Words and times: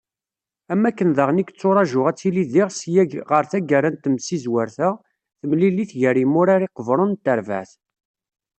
Am 0.71 0.81
wakken 0.85 1.09
daɣen 1.17 1.41
i 1.41 1.45
yetturaǧu 1.47 2.01
ad 2.09 2.15
tili 2.19 2.43
diɣ 2.51 2.69
sya 2.79 3.03
ɣer 3.31 3.43
taggara 3.51 3.89
n 3.91 3.95
temsizwert-a, 4.03 4.89
temlilt 5.39 5.89
gar 6.01 6.15
yimurar 6.21 6.61
iqburen 6.67 7.11
n 7.17 7.21
terbaεt. 7.25 7.71